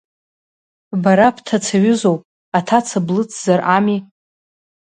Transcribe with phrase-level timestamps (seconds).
[1.03, 2.21] Бара бҭацаҩызоуп,
[2.57, 3.97] аҭаца блыцзар ами…